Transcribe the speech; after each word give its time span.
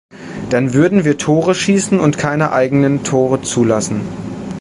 Dann 0.49 0.73
würden 0.73 1.05
wir 1.05 1.19
Tore 1.19 1.53
schießen 1.53 1.99
und 1.99 2.17
keine 2.17 2.51
eigenen 2.53 3.03
Tore 3.03 3.43
zulassen. 3.43 4.01